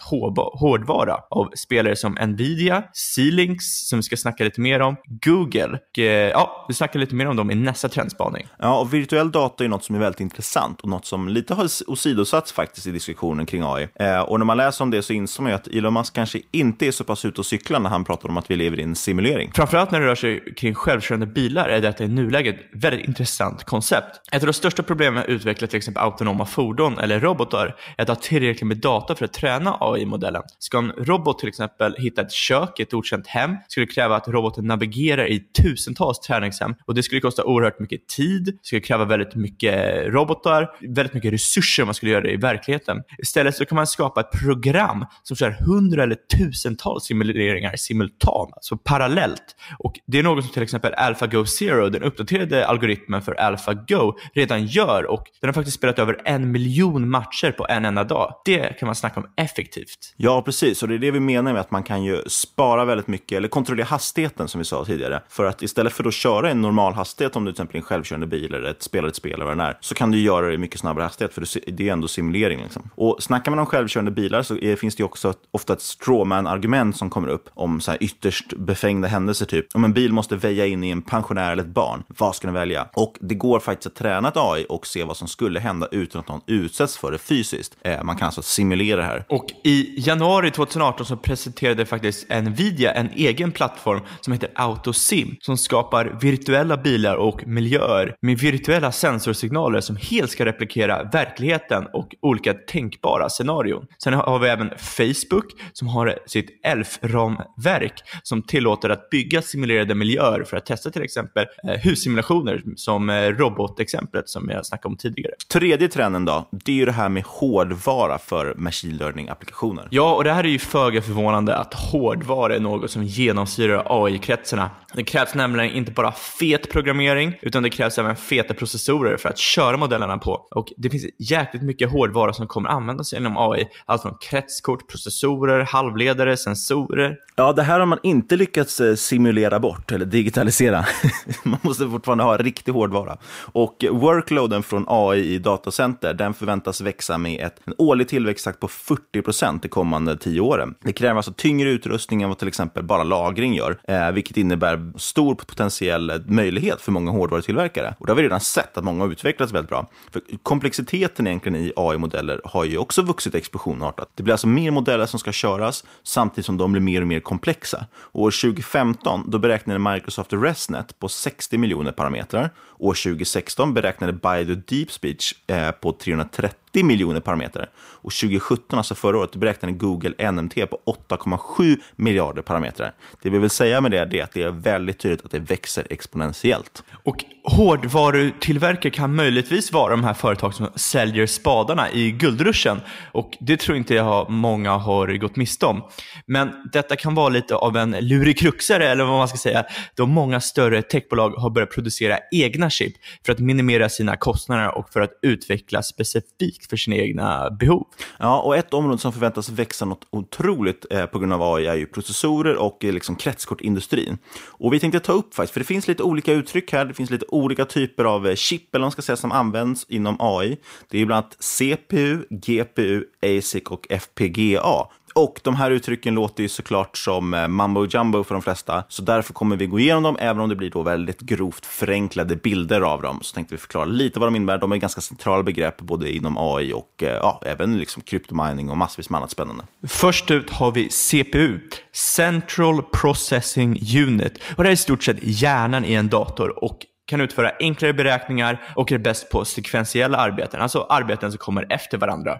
[0.60, 5.45] hårdvara av spelare som Nvidia, C-Links som vi ska snacka lite mer om, Google.
[5.54, 8.46] Och, eh, ja, vi snackar lite mer om dem i nästa trendspaning.
[8.58, 11.68] Ja, och virtuell data är något som är väldigt intressant och något som lite har
[11.86, 13.88] åsidosatts faktiskt i diskussionen kring AI.
[13.94, 16.40] Eh, och när man läser om det så inser man ju att Elon Musk kanske
[16.50, 18.82] inte är så pass ute och cyklar när han pratar om att vi lever i
[18.82, 19.50] en simulering.
[19.54, 23.64] Framförallt när det rör sig kring självkörande bilar är detta i nuläget ett väldigt intressant
[23.64, 24.20] koncept.
[24.32, 28.02] Ett av de största problemen med att utveckla till exempel autonoma fordon eller robotar är
[28.02, 30.42] att ha tillräckligt med data för att träna AI-modellen.
[30.58, 34.28] Ska en robot till exempel hitta ett kök i ett okänt hem skulle kräva att
[34.28, 39.04] roboten navigerar i tusentals träningshem och det skulle kosta oerhört mycket tid, det skulle kräva
[39.04, 43.02] väldigt mycket robotar, väldigt mycket resurser om man skulle göra det i verkligheten.
[43.18, 48.76] Istället så kan man skapa ett program som kör hundra eller tusentals simuleringar simultant, alltså
[48.76, 49.56] parallellt.
[49.78, 54.66] Och det är något som till exempel AlphaGo Zero, den uppdaterade algoritmen för AlphaGo, redan
[54.66, 58.34] gör och den har faktiskt spelat över en miljon matcher på en enda dag.
[58.44, 60.14] Det kan man snacka om effektivt.
[60.16, 60.82] Ja, precis.
[60.82, 63.48] Och det är det vi menar med att man kan ju spara väldigt mycket, eller
[63.48, 65.15] kontrollera hastigheten som vi sa tidigare.
[65.28, 67.78] För att istället för att köra i en normal hastighet, om du till exempel är
[67.78, 70.18] en självkörande bil eller ett spelar ett spel eller vad det är, så kan du
[70.18, 72.62] göra det i mycket snabbare hastighet, för det är ändå simulering.
[72.62, 72.90] Liksom.
[72.94, 77.10] Och snackar man om självkörande bilar så är, finns det också ofta ett strawman-argument som
[77.10, 80.84] kommer upp om så här ytterst befängda händelser, typ om en bil måste väja in
[80.84, 82.88] i en pensionär eller ett barn, vad ska den välja?
[82.92, 86.20] Och det går faktiskt att träna ett AI och se vad som skulle hända utan
[86.20, 87.76] att någon utsätts för det fysiskt.
[87.82, 89.24] Eh, man kan alltså simulera det här.
[89.28, 95.05] Och i januari 2018 så presenterade faktiskt Nvidia en egen plattform som heter AutoSim
[95.40, 102.14] som skapar virtuella bilar och miljöer med virtuella sensorsignaler som helt ska replikera verkligheten och
[102.20, 103.86] olika tänkbara scenarion.
[104.02, 110.44] Sen har vi även Facebook som har sitt ELF-ramverk som tillåter att bygga simulerade miljöer
[110.44, 115.34] för att testa till exempel eh, hussimulationer som eh, robotexemplet som jag snackade om tidigare.
[115.52, 119.88] Tredje trenden då, det är ju det här med hårdvara för machine learning-applikationer.
[119.90, 124.70] Ja, och det här är ju föga förvånande att hårdvara är något som genomsyrar AI-kretsarna.
[124.96, 129.38] Det krävs nämligen inte bara fet programmering, utan det krävs även feta processorer för att
[129.38, 130.32] köra modellerna på.
[130.50, 133.68] Och det finns jäkligt mycket hårdvara som kommer användas inom AI.
[133.86, 137.16] Allt från kretskort, processorer, halvledare, sensorer.
[137.36, 140.84] Ja, det här har man inte lyckats eh, simulera bort eller digitalisera.
[141.42, 143.16] man måste fortfarande ha riktig hårdvara.
[143.52, 148.68] Och workloaden från AI i datacenter, den förväntas växa med ett, en årlig tillväxttakt på
[148.68, 150.74] 40 procent de kommande tio åren.
[150.82, 154.85] Det kräver alltså tyngre utrustning än vad till exempel bara lagring gör, eh, vilket innebär
[154.96, 157.94] stor potentiell möjlighet för många hårdvarutillverkare.
[157.98, 159.86] Och det har vi redan sett att många har utvecklats väldigt bra.
[160.10, 164.08] För komplexiteten egentligen i AI-modeller har ju också vuxit explosionartat.
[164.14, 167.20] Det blir alltså mer modeller som ska köras samtidigt som de blir mer och mer
[167.20, 167.86] komplexa.
[168.12, 172.50] år 2015 då beräknade Microsoft ResNet på 60 miljoner parametrar.
[172.78, 177.70] År 2016 beräknade Baidu Deep Speech eh, på 330 80 miljoner parametrar.
[177.76, 182.94] Och 2017, alltså förra året, beräknade Google NMT på 8,7 miljarder parametrar.
[183.22, 185.86] Det vi vill säga med det är att det är väldigt tydligt att det växer
[185.90, 186.84] exponentiellt.
[187.04, 192.80] Och hårdvarutillverkare kan möjligtvis vara de här företag som säljer spadarna i guldruschen.
[193.12, 195.82] Och det tror inte jag många har gått miste om.
[196.26, 200.40] Men detta kan vara lite av en lurikruxare, eller vad man ska säga, då många
[200.40, 202.94] större techbolag har börjat producera egna chip
[203.26, 207.86] för att minimera sina kostnader och för att utveckla specifikt för sina egna behov.
[208.18, 211.74] Ja, och ett område som förväntas växa något otroligt eh, på grund av AI är
[211.74, 214.18] ju processorer och eh, liksom kretskortindustrin.
[214.46, 217.10] Och vi tänkte ta upp faktiskt, för det finns lite olika uttryck här, det finns
[217.10, 220.56] lite olika typer av eh, chip eller man ska säga, som används inom AI.
[220.90, 224.88] Det är bland annat CPU, GPU, ASIC och FPGA.
[225.16, 229.02] Och de här uttrycken låter ju såklart som mumbo mambo jumbo för de flesta, så
[229.02, 232.80] därför kommer vi gå igenom dem, även om det blir då väldigt grovt förenklade bilder
[232.80, 233.18] av dem.
[233.22, 234.58] Så tänkte vi förklara lite vad de innebär.
[234.58, 238.76] De är ganska centrala begrepp både inom AI och eh, ja, även liksom kryptomining och
[238.76, 239.64] massvis med annat spännande.
[239.88, 241.58] Först ut har vi CPU,
[241.92, 244.42] Central Processing Unit.
[244.56, 248.62] Och det är i stort sett hjärnan i en dator och kan utföra enklare beräkningar
[248.74, 252.38] och är bäst på sekventiella arbeten, alltså arbeten som kommer efter varandra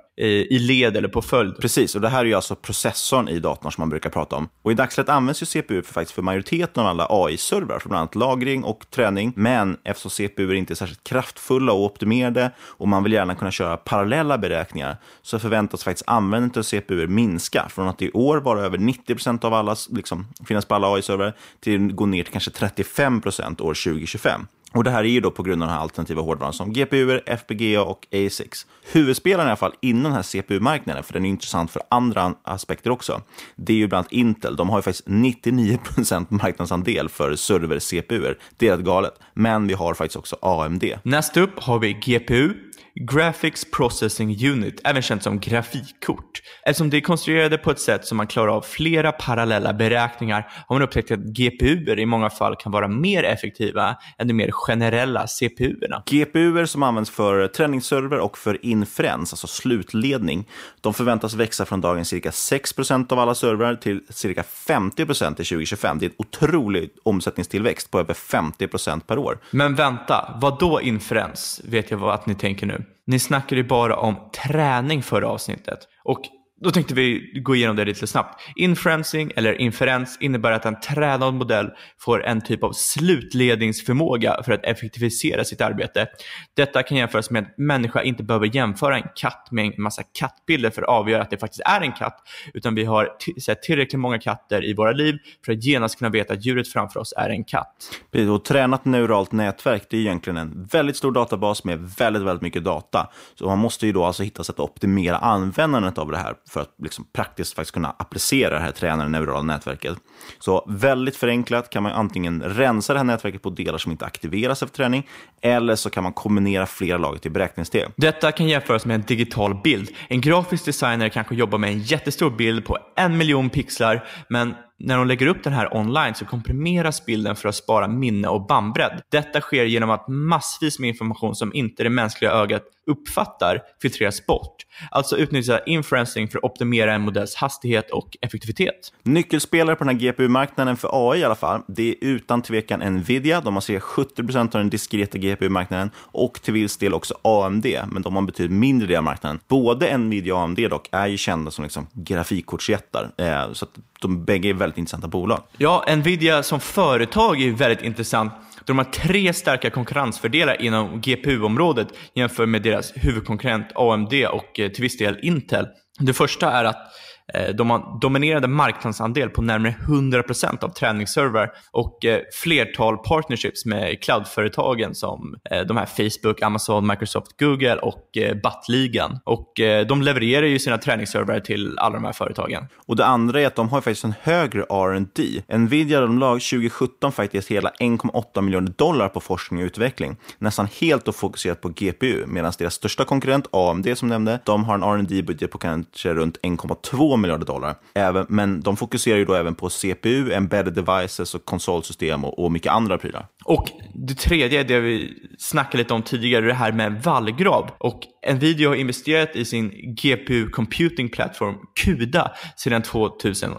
[0.50, 1.56] i led eller på följd.
[1.60, 4.48] Precis, och det här är ju alltså processorn i datorn som man brukar prata om.
[4.62, 8.00] Och i dagsläget används ju CPU för, faktiskt för majoriteten av alla AI-servrar, för bland
[8.00, 9.32] annat lagring och träning.
[9.36, 13.76] Men eftersom CPU inte är särskilt kraftfulla och optimerade och man vill gärna kunna köra
[13.76, 18.78] parallella beräkningar så förväntas faktiskt användandet av CPU minska från att i år vara över
[18.78, 22.50] 90 procent av alla, liksom, finnas på alla AI-servrar till att gå ner till kanske
[22.50, 24.46] 35 procent år 2025.
[24.76, 27.20] Och det här är ju då på grund av den här alternativa hårdvaran som GPU,
[27.26, 28.66] FPGA och ASICs.
[28.92, 32.90] Huvudspelaren i alla fall inom den här CPU-marknaden, för den är intressant för andra aspekter
[32.90, 33.22] också,
[33.56, 34.56] det är ju bland annat Intel.
[34.56, 38.34] De har ju faktiskt 99% marknadsandel för server-CPU.
[38.56, 39.14] Det är rätt galet.
[39.34, 40.84] Men vi har faktiskt också AMD.
[41.02, 42.52] Nästa upp har vi GPU,
[43.00, 46.42] Graphics Processing Unit, även känt som grafikkort.
[46.62, 50.76] Eftersom det är konstruerade på ett sätt som man klarar av flera parallella beräkningar har
[50.76, 55.26] man upptäckt att GPUer i många fall kan vara mer effektiva än de mer generella
[55.26, 56.02] CPUerna.
[56.06, 60.48] GPUer som används för träningsserver och för inferens, alltså slutledning,
[60.80, 65.98] de förväntas växa från dagens cirka 6% av alla servrar till cirka 50% till 2025.
[65.98, 69.38] Det är en otrolig omsättningstillväxt på över 50% per år.
[69.50, 71.60] Men vänta, vad då inferens?
[71.64, 72.85] Vet jag vad att ni tänker nu.
[73.06, 75.78] Ni snackade ju bara om träning förra avsnittet.
[76.04, 76.20] Och
[76.60, 78.42] då tänkte vi gå igenom det lite snabbt.
[78.56, 84.64] Inferencing eller inferens innebär att en tränad modell får en typ av slutledningsförmåga för att
[84.64, 86.06] effektivisera sitt arbete.
[86.54, 90.70] Detta kan jämföras med att människa inte behöver jämföra en katt med en massa kattbilder
[90.70, 92.18] för att avgöra att det faktiskt är en katt,
[92.54, 93.08] utan vi har
[93.40, 97.00] sett tillräckligt många katter i våra liv för att genast kunna veta att djuret framför
[97.00, 97.90] oss är en katt.
[98.32, 102.64] Och tränat neuralt nätverk, det är egentligen en väldigt stor databas med väldigt, väldigt mycket
[102.64, 103.10] data.
[103.34, 106.60] Så man måste ju då alltså hitta sätt att optimera användandet av det här för
[106.60, 109.98] att liksom praktiskt faktiskt kunna applicera det här tränade neurala nätverket.
[110.38, 114.62] Så väldigt förenklat kan man antingen rensa det här nätverket på delar som inte aktiveras
[114.62, 115.08] efter träning,
[115.42, 117.84] eller så kan man kombinera flera lager till beräkningssteg.
[117.96, 119.90] Detta kan jämföras med en digital bild.
[120.08, 124.96] En grafisk designer kanske jobbar med en jättestor bild på en miljon pixlar, men när
[124.96, 129.02] de lägger upp den här online så komprimeras bilden för att spara minne och bandbredd.
[129.08, 134.56] Detta sker genom att massvis med information som inte det mänskliga ögat uppfattar filtreras bort.
[134.90, 138.92] Alltså utnyttja inferencing för att optimera en modells hastighet och effektivitet.
[139.02, 143.40] Nyckelspelare på den här GPU-marknaden för AI i alla fall, det är utan tvekan Nvidia.
[143.40, 148.02] De har cirka 70% av den diskreta GPU-marknaden och till viss del också AMD, men
[148.02, 149.40] de har en betydligt mindre del av marknaden.
[149.48, 154.24] Både Nvidia och AMD dock är ju kända som liksom grafikkortsjättar, eh, så att de
[154.24, 155.42] bägge är väldigt intressanta bolag.
[155.58, 158.32] Ja, Nvidia som företag är väldigt intressant.
[158.64, 164.82] De har tre starka konkurrensfördelar inom GPU-området jämfört med deras huvudkonkurrent AMD och eh, till
[164.82, 165.66] viss del Intel.
[165.98, 171.52] Det första är att Eh, Eh, de har dominerande marknadsandel på närmare 100% av träningsservrar
[171.70, 178.18] och eh, flertal partnerships med cloudföretagen som eh, de här Facebook, Amazon, Microsoft, Google och
[178.42, 179.18] Battligan.
[179.24, 179.52] Och
[179.88, 182.66] de levererar ju sina träningsservrar till alla de här företagen.
[182.86, 185.42] Och det andra är att de har faktiskt en högre R&D.
[185.58, 190.16] Nvidia de lag 2017 faktiskt hela 1,8 miljoner dollar på forskning och utveckling.
[190.38, 194.74] Nästan helt och fokuserat på GPU, medan deras största konkurrent AMD som nämnde, de har
[194.74, 197.74] en R&D budget på kanske runt 1,2 miljarder dollar.
[197.94, 202.52] Även, men de fokuserar ju då även på CPU, embedded devices och konsolsystem och, och
[202.52, 203.26] mycket andra prylar.
[203.46, 207.70] Och det tredje är det vi snackade lite om tidigare, det här med vallgrav.
[207.78, 208.00] Och
[208.34, 211.54] Nvidia har investerat i sin GPU Computing Platform
[211.84, 213.58] CUDA sedan 2007.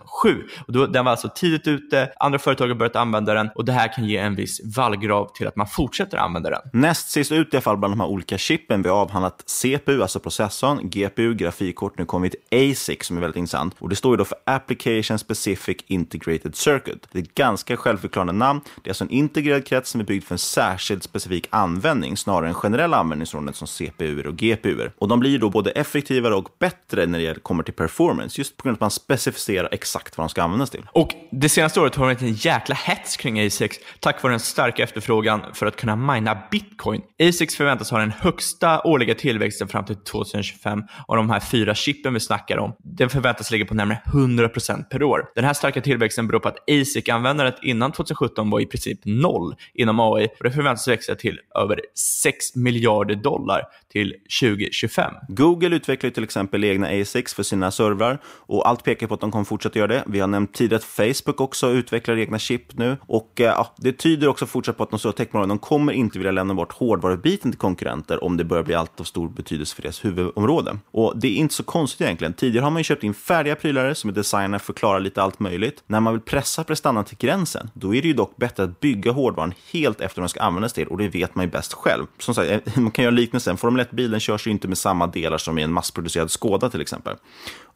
[0.68, 3.72] Och då, den var alltså tidigt ute, andra företag har börjat använda den och det
[3.72, 6.82] här kan ge en viss vallgrav till att man fortsätter använda den.
[6.82, 10.02] Näst sist ut i alla fall bland de här olika chippen, vi har avhandlat CPU,
[10.02, 13.76] alltså processorn, GPU, grafikkort, nu kommer vi till ASIC som är väldigt intressant.
[13.80, 17.08] Och det står ju då för Application Specific Integrated Circuit.
[17.12, 18.62] Det är ett ganska självförklarande namn.
[18.84, 22.48] Det är alltså en integrerad krets som är byggd för en särskild specifik användning snarare
[22.48, 24.90] än generella användningsområden som CPU och GPU.
[24.98, 28.64] Och de blir då både effektivare och bättre när det kommer till performance, just på
[28.64, 30.86] grund av att man specificerar exakt vad de ska användas till.
[30.92, 34.40] Och det senaste året har det varit en jäkla hets kring ASICs tack vare den
[34.40, 37.02] starka efterfrågan för att kunna mina bitcoin.
[37.20, 42.14] ASICs förväntas ha den högsta årliga tillväxten fram till 2025 av de här fyra chippen
[42.14, 42.76] vi snackar om.
[42.80, 45.26] Den förväntas ligga på närmare 100% per år.
[45.36, 50.00] Den här starka tillväxten beror på att ASIC-användandet innan 2017 var i princip noll inom
[50.00, 51.82] AI och det förväntas växa till över
[52.24, 55.14] 6 miljarder dollar till 2025.
[55.28, 59.32] Google utvecklar till exempel egna ASICs för sina servrar och allt pekar på att de
[59.32, 60.04] kommer fortsätta göra det.
[60.08, 63.94] Vi har nämnt tidigare att Facebook också utvecklar egna chip nu och eh, ja, det
[63.94, 67.52] tyder också fortsatt på att de stora techbolagen de kommer inte vilja lämna bort hårdvarubiten
[67.52, 70.78] till konkurrenter om det börjar bli allt av stor betydelse för deras huvudområde.
[70.92, 72.34] Och det är inte så konstigt egentligen.
[72.34, 75.22] Tidigare har man ju köpt in färdiga prylar som är designade för att klara lite
[75.22, 75.84] allt möjligt.
[75.88, 79.12] När man vill pressa prestandan till gränsen, då är det ju dock bättre att bygga
[79.12, 82.06] hårdvaran helt efter vad den ska användas till och det vet man ju bäst själv.
[82.20, 83.58] Som sagt, eh, man kan göra liknelsen.
[83.58, 87.16] Formel 1-bilen körs ju inte med samma delar som i en massproducerad Skoda till exempel.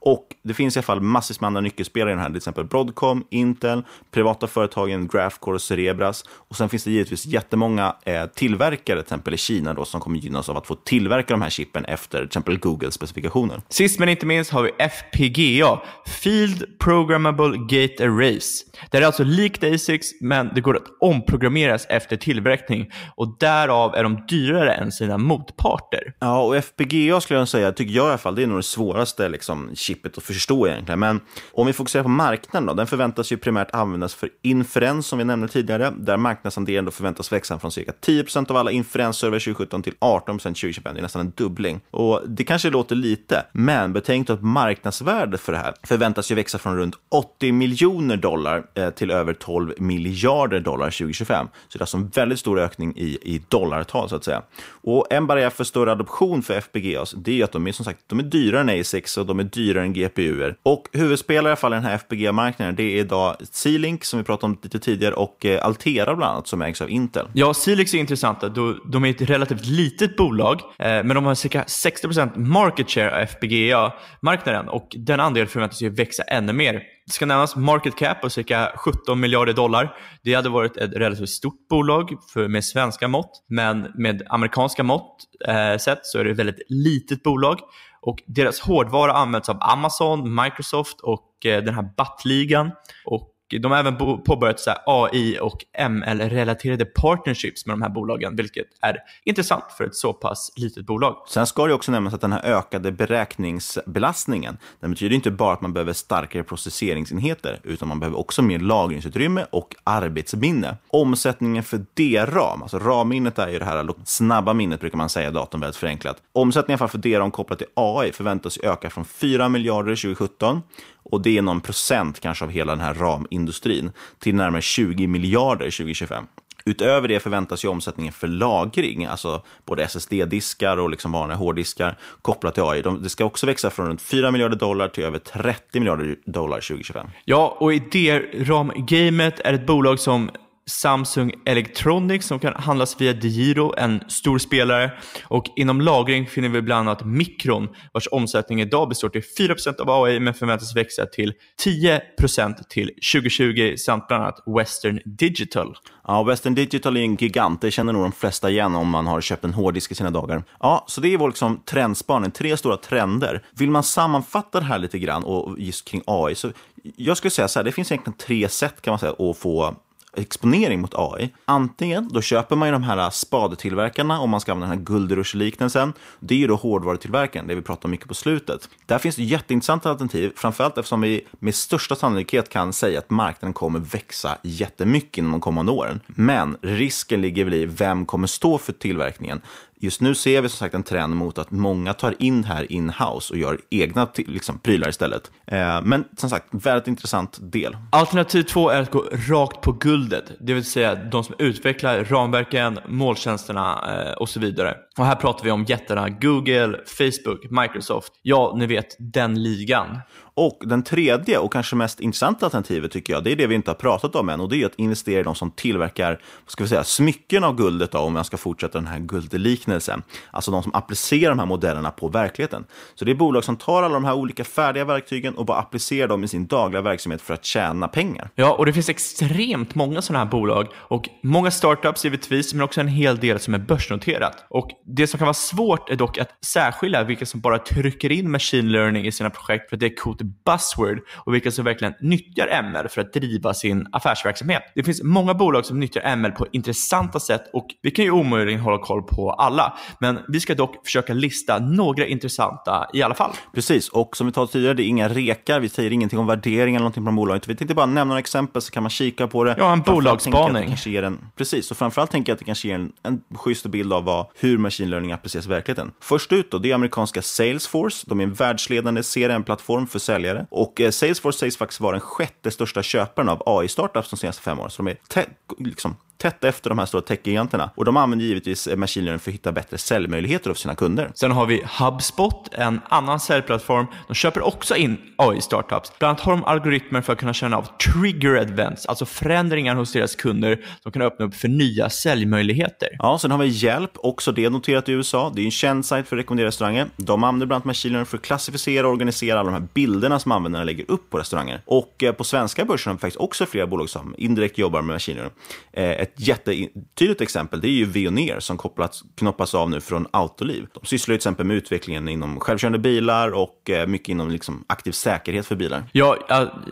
[0.04, 2.66] Och det finns i alla fall massvis med andra nyckelspelare i den här, till exempel
[2.66, 6.26] Broadcom, Intel, privata företagen Graphcore och Cerebras.
[6.30, 10.20] Och sen finns det givetvis jättemånga eh, tillverkare, till exempel i Kina, då, som kommer
[10.20, 13.62] gynnas av att få tillverka de här chippen efter till exempel Googles specifikationer.
[13.70, 18.66] Sist men inte minst har vi FPGA, Field Programmable Gate Arrays.
[18.92, 24.04] Det är alltså likt ASICs, men det går att omprogrammeras efter tillverkning och därav är
[24.04, 26.14] de dyrare än sina motparter.
[26.20, 28.64] Ja, och FPGA skulle jag säga, tycker jag i alla fall, det är nog det
[28.64, 31.00] svåraste liksom, chippet att förstå egentligen.
[31.00, 31.20] Men
[31.52, 35.26] om vi fokuserar på marknaden då, den förväntas ju primärt användas för inferens som vi
[35.26, 39.94] nämnde tidigare, där marknadsandelen då förväntas växa från cirka 10% av alla inferensserver 2017 till
[40.00, 40.94] 18% 2025.
[40.94, 41.82] Det är nästan en dubbling.
[41.92, 46.36] Och det kanske låter lite, men betänk då att marknadsvärdet för det här förväntas ju
[46.36, 51.48] växa från runt 80 miljoner dollar eh, till över 12 miljarder dollar 2025.
[51.68, 54.42] Så det är alltså en väldigt stor ökning i, i dollartal så att säga.
[54.84, 58.00] Och en barriär för större adoption för FPGAs, det är att de är som sagt
[58.08, 60.56] de är dyrare än ASICs och de är dyrare än GPUer.
[60.64, 64.26] Och huvudspelare i alla fall i den här FPG-marknaden, det är idag C-Link som vi
[64.26, 67.28] pratade om lite tidigare och eh, Altera bland annat som ägs av Intel.
[67.34, 68.50] Ja, C-Link är intressanta.
[68.92, 73.22] De är ett relativt litet bolag, eh, men de har cirka 60% market share av
[73.22, 76.84] FPGA-marknaden och den andelen förväntas ju växa ännu mer.
[77.06, 79.96] Det ska nämnas market cap på cirka 17 miljarder dollar.
[80.24, 85.18] Det hade varit ett relativt stort bolag för, med svenska mått, men med amerikanska mått
[85.48, 87.60] eh, sett så är det ett väldigt litet bolag.
[88.02, 92.72] Och deras hårdvara används av Amazon, Microsoft och eh, den här BAT-ligan.
[93.06, 98.68] Och de har även påbörjat så AI och ML-relaterade partnerships med de här bolagen, vilket
[98.82, 101.16] är intressant för ett så pass litet bolag.
[101.30, 105.62] Sen ska det också nämnas att den här ökade beräkningsbelastningen, den betyder inte bara att
[105.62, 110.78] man behöver starkare processeringsenheter, utan man behöver också mer lagringsutrymme och arbetsminne.
[110.88, 115.32] Omsättningen för DRAM, alltså RAM-minnet är ju det här snabba minnet brukar man säga i
[115.32, 116.18] datorn väldigt förenklat.
[116.32, 120.62] Omsättningen för DRAM kopplat till AI förväntas öka från 4 miljarder 2017
[121.04, 125.66] och det är någon procent kanske av hela den här ramindustrin till närmare 20 miljarder
[125.66, 126.26] 2025.
[126.66, 132.54] Utöver det förväntas ju omsättningen för lagring, alltså både SSD-diskar och liksom vanliga hårddiskar kopplat
[132.54, 132.82] till AI.
[132.82, 137.08] det ska också växa från runt 4 miljarder dollar till över 30 miljarder dollar 2025.
[137.26, 140.30] Ja, och i det RAM-gamet är ett bolag som
[140.72, 144.92] Samsung Electronics som kan handlas via DeGiro, en stor spelare.
[145.24, 150.04] Och inom lagring finner vi bland annat Micron vars omsättning idag består till 4% av
[150.04, 155.76] AI men förväntas växa till 10% till 2020 samt bland annat Western Digital.
[156.08, 159.22] Ja, Western Digital är en gigant, det känner nog de flesta igen om man har
[159.22, 160.44] köpt en hårddisk i sina dagar.
[160.60, 163.44] Ja, så det är vår liksom trendspaning, tre stora trender.
[163.58, 166.52] Vill man sammanfatta det här lite grann och just kring AI, så
[166.96, 169.76] jag skulle säga så här, det finns egentligen tre sätt kan man säga att få
[170.18, 171.30] exponering mot AI.
[171.46, 175.94] Antingen då köper man ju de här spadetillverkarna om man ska använda den här guldrush-liknelsen.
[176.20, 178.70] Det är ju då hårdvarutillverkaren, det vi pratar om mycket på slutet.
[178.86, 183.54] Där finns det jätteintressanta alternativ, framförallt eftersom vi med största sannolikhet kan säga att marknaden
[183.54, 186.00] kommer växa jättemycket inom de kommande åren.
[186.08, 189.42] Men risken ligger väl i vem kommer stå för tillverkningen.
[189.84, 193.34] Just nu ser vi som sagt en trend mot att många tar in här in-house
[193.34, 195.32] och gör egna liksom, prylar istället.
[195.48, 197.78] Eh, men som sagt, väldigt intressant del.
[197.90, 202.80] Alternativ två är att gå rakt på guldet, det vill säga de som utvecklar ramverken,
[202.88, 204.76] måltjänsterna eh, och så vidare.
[204.98, 208.14] Och här pratar vi om jättarna Google, Facebook, Microsoft.
[208.22, 209.98] Ja, ni vet den ligan.
[210.42, 213.70] Och den tredje och kanske mest intressanta alternativet tycker jag, det är det vi inte
[213.72, 216.64] har pratat om än och det är att investera i de som tillverkar, vad ska
[216.64, 220.04] vi säga, smycken av guldet då, om jag ska fortsätta den här guldliknelsen.
[220.32, 222.66] Alltså de som applicerar de här modellerna på verkligheten.
[222.96, 226.08] Så det är bolag som tar alla de här olika färdiga verktygen och bara applicerar
[226.08, 228.30] dem i sin dagliga verksamhet för att tjäna pengar.
[228.36, 232.82] Ja, och det finns extremt många sådana här bolag och många startups givetvis, men också
[232.82, 234.46] en hel del som är börsnoterat.
[234.50, 238.32] Och det som kan vara svårt är dock att särskilja vilka som bara trycker in
[238.32, 241.94] machine learning i sina projekt för att det är coolt buzzword och vilka som verkligen
[242.02, 244.64] nyttjar ML för att driva sin affärsverksamhet.
[244.76, 248.60] Det finns många bolag som nyttjar ML på intressanta sätt och vi kan ju omöjligen
[248.60, 249.78] hålla koll på alla.
[250.00, 253.32] Men vi ska dock försöka lista några intressanta i alla fall.
[253.54, 256.76] Precis, och som vi talade tidigare, det är inga rekar, vi säger ingenting om värdering
[256.76, 257.42] eller någonting på de bolagen.
[257.48, 259.56] Vi tänkte bara nämna några exempel så kan man kika på det.
[259.58, 260.76] Ja, en bolagsspaning.
[260.86, 264.04] En, precis, och framförallt tänker jag att det kanske ger en, en schysst bild av
[264.04, 265.92] vad, hur machine learning appliceras i verkligheten.
[266.02, 268.06] Först ut då, det är amerikanska Salesforce.
[268.10, 270.46] De är en världsledande CRM-plattform för säljare.
[270.50, 274.60] Och eh, Salesforce sägs faktiskt vara den sjätte största köparen av AI-startups de senaste fem
[274.60, 274.70] åren.
[274.72, 275.26] Så de är
[275.58, 277.72] liksom, tätt efter de här stora techgiganterna.
[277.76, 281.12] Och de använder givetvis machine learning för att hitta bättre säljmöjligheter för sina kunder.
[281.16, 283.86] Sen har vi HubSpot, en annan säljplattform.
[284.08, 285.92] De köper också in AI-startups.
[286.00, 289.94] Bland annat har de algoritmer för att kunna känna av trigger events, alltså förändringar hos
[289.94, 292.90] deras kunder som kan öppna upp för nya säljmöjligheter.
[293.00, 295.32] Ja, sen har vi Hjälp, också det noterat i USA.
[295.36, 296.88] Det är en känd sajt för att rekommendera restauranger.
[296.98, 300.20] De använder bland annat machine learning för att klassificera och organisera alla de här bilderna
[300.20, 301.62] som användarna lägger upp på restauranger.
[301.66, 304.94] Och eh, på svenska börsen har vi faktiskt också flera bolag som indirekt jobbar med
[304.94, 305.34] machine learning.
[305.74, 310.68] Eh, ett jättetydligt exempel det är ju Veoneer som kopplats, knoppas av nu från Autoliv.
[310.74, 314.66] De sysslar ju till exempel med utvecklingen inom självkörande bilar och eh, mycket inom liksom
[314.68, 315.84] aktiv säkerhet för bilar.
[315.92, 316.18] Ja,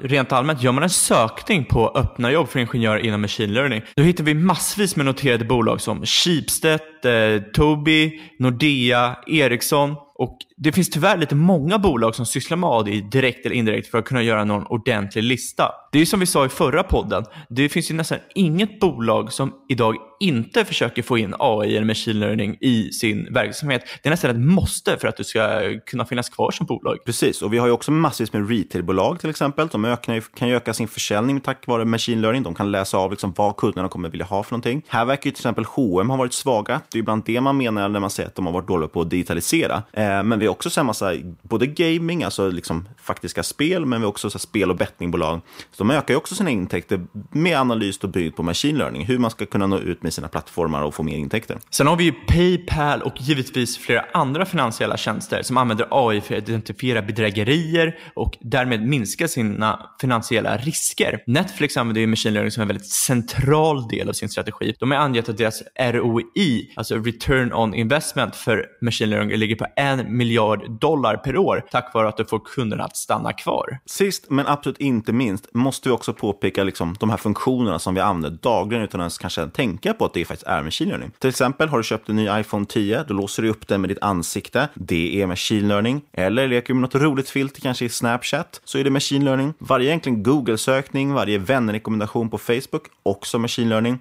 [0.03, 4.03] rent allmänt, gör man en sökning på öppna jobb för ingenjörer inom machine learning, då
[4.03, 10.89] hittar vi massvis med noterade bolag som Schibsted, eh, Tobii, Nordea, Ericsson och det finns
[10.89, 14.43] tyvärr lite många bolag som sysslar med ADI direkt eller indirekt för att kunna göra
[14.43, 15.72] någon ordentlig lista.
[15.91, 19.54] Det är som vi sa i förra podden, det finns ju nästan inget bolag som
[19.70, 23.82] idag inte försöker få in AI eller machine learning i sin verksamhet.
[24.04, 26.97] Det är nästan ett måste för att du ska kunna finnas kvar som bolag.
[27.06, 29.68] Precis, och vi har ju också massvis med retailbolag till exempel.
[29.68, 32.43] De ökar, kan ju öka sin försäljning tack vare machine learning.
[32.43, 34.82] De kan läsa av liksom vad kunderna kommer vilja ha för någonting.
[34.88, 36.82] Här verkar ju till exempel H&M ha varit svaga.
[36.91, 39.01] Det är ibland det man menar när man säger att de har varit dåliga på
[39.01, 39.83] att digitalisera.
[39.93, 44.05] Eh, men vi har också sett massa, både gaming, alltså liksom faktiska spel, men vi
[44.05, 45.41] har också så spel och bettingbolag.
[45.71, 49.17] Så de ökar ju också sina intäkter med analys och byggt på machine learning, hur
[49.17, 51.57] man ska kunna nå ut med sina plattformar och få mer intäkter.
[51.69, 56.35] Sen har vi ju Paypal och givetvis flera andra finansiella tjänster som använder AI för
[56.35, 61.23] att identifiera bedrägerier och därmed minska sina finansiella risker.
[61.27, 64.75] Netflix använder ju machine learning som en väldigt central del av sin strategi.
[64.79, 69.65] De har angett att deras ROI, alltså return on investment för machine learning, ligger på
[69.75, 73.80] en miljard dollar per år tack vare att du får kunderna att stanna kvar.
[73.86, 78.01] Sist men absolut inte minst måste vi också påpeka liksom, de här funktionerna som vi
[78.01, 81.11] använder dagligen utan att ens kanske tänka på att det faktiskt är machine learning.
[81.19, 83.89] Till exempel har du köpt en ny iPhone 10, då låser du upp den med
[83.89, 84.67] ditt ansikte.
[84.73, 86.01] Det är machine learning.
[86.13, 89.53] Eller leker du med något roligt filter, kanske i Snapchat, så är det machine learning.
[89.59, 93.99] Varje egentligen Google-sökning, varje vänrekommendation på Facebook, också machine learning.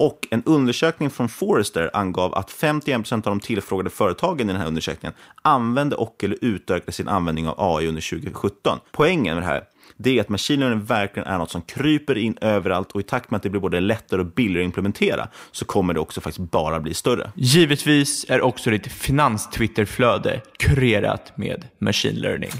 [0.00, 4.68] Och en undersökning från Forrester angav att 51% av de tillfrågade företagen i den här
[4.68, 8.78] undersökningen använde och eller utökade sin användning av AI under 2017.
[8.92, 9.64] Poängen med det här
[9.96, 13.30] det är att machine learning verkligen är något som kryper in överallt och i takt
[13.30, 16.50] med att det blir både lättare och billigare att implementera så kommer det också faktiskt
[16.50, 17.32] bara bli större.
[17.34, 22.50] Givetvis är också ditt finans-Twitterflöde kurerat med machine learning.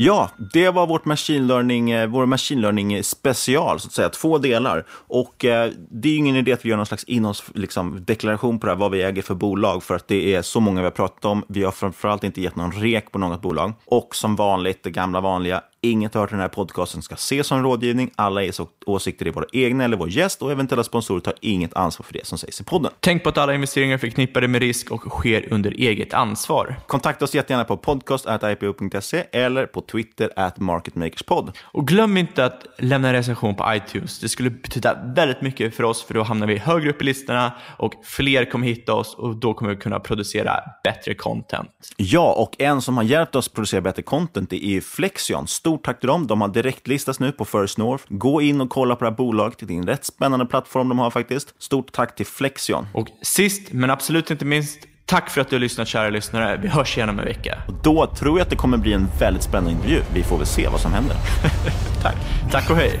[0.00, 4.08] Ja, det var vårt machine learning, eh, vår machine learning special, så att säga.
[4.08, 4.84] Två delar.
[4.90, 8.72] Och eh, det är ingen idé att vi gör någon slags innehållsdeklaration liksom, på det
[8.72, 11.24] här, vad vi äger för bolag, för att det är så många vi har pratat
[11.24, 11.44] om.
[11.48, 13.72] Vi har framförallt inte gett någon rek på något bolag.
[13.84, 17.62] Och som vanligt, det gamla vanliga, Inget hört i den här podcasten ska ses som
[17.62, 18.10] rådgivning.
[18.16, 18.52] Alla är
[18.86, 22.26] åsikter är våra egna eller vår gäst och eventuella sponsorer tar inget ansvar för det
[22.26, 22.92] som sägs i podden.
[23.00, 26.76] Tänk på att alla investeringar är förknippade med risk och sker under eget ansvar.
[26.86, 31.52] Kontakta oss jättegärna på podcast.ipo.se eller på Twitter at marketmakerspod.
[31.62, 34.18] Och glöm inte att lämna en recension på iTunes.
[34.18, 37.52] Det skulle betyda väldigt mycket för oss för då hamnar vi högre upp i listorna
[37.76, 41.70] och fler kommer hitta oss och då kommer vi kunna producera bättre content.
[41.96, 45.46] Ja, och en som har hjälpt oss producera bättre content är Flexion
[45.78, 46.26] Stort tack till dem.
[46.26, 48.04] De har direktlistats nu på First North.
[48.08, 49.58] Gå in och kolla på det här bolaget.
[49.60, 51.54] Det är en rätt spännande plattform de har faktiskt.
[51.58, 52.86] Stort tack till Flexion.
[52.94, 56.56] Och sist, men absolut inte minst, Tack för att du har lyssnat kära lyssnare.
[56.62, 57.58] Vi hörs igen om en vecka.
[57.68, 60.02] Och då tror jag att det kommer bli en väldigt spännande intervju.
[60.14, 61.16] Vi får väl se vad som händer.
[62.02, 62.16] Tack.
[62.50, 63.00] Tack och hej.